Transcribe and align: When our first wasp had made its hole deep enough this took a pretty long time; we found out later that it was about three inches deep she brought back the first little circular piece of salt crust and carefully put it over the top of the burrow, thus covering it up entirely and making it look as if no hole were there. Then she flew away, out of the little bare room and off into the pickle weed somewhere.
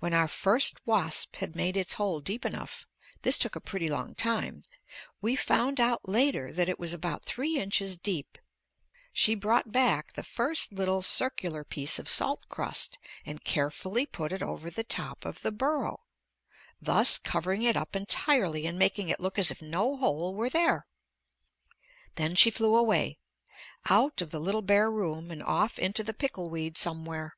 When 0.00 0.12
our 0.14 0.26
first 0.26 0.84
wasp 0.84 1.36
had 1.36 1.54
made 1.54 1.76
its 1.76 1.92
hole 1.92 2.20
deep 2.20 2.44
enough 2.44 2.88
this 3.22 3.38
took 3.38 3.54
a 3.54 3.60
pretty 3.60 3.88
long 3.88 4.16
time; 4.16 4.64
we 5.20 5.36
found 5.36 5.78
out 5.78 6.08
later 6.08 6.52
that 6.52 6.68
it 6.68 6.76
was 6.80 6.92
about 6.92 7.24
three 7.24 7.56
inches 7.56 7.96
deep 7.96 8.36
she 9.12 9.36
brought 9.36 9.70
back 9.70 10.14
the 10.14 10.24
first 10.24 10.72
little 10.72 11.02
circular 11.02 11.62
piece 11.62 12.00
of 12.00 12.08
salt 12.08 12.40
crust 12.48 12.98
and 13.24 13.44
carefully 13.44 14.06
put 14.06 14.32
it 14.32 14.42
over 14.42 14.70
the 14.72 14.82
top 14.82 15.24
of 15.24 15.42
the 15.42 15.52
burrow, 15.52 16.02
thus 16.82 17.16
covering 17.16 17.62
it 17.62 17.76
up 17.76 17.94
entirely 17.94 18.66
and 18.66 18.76
making 18.76 19.08
it 19.08 19.20
look 19.20 19.38
as 19.38 19.52
if 19.52 19.62
no 19.62 19.96
hole 19.96 20.34
were 20.34 20.50
there. 20.50 20.84
Then 22.16 22.34
she 22.34 22.50
flew 22.50 22.74
away, 22.74 23.18
out 23.88 24.20
of 24.20 24.32
the 24.32 24.40
little 24.40 24.62
bare 24.62 24.90
room 24.90 25.30
and 25.30 25.40
off 25.44 25.78
into 25.78 26.02
the 26.02 26.12
pickle 26.12 26.50
weed 26.50 26.76
somewhere. 26.76 27.36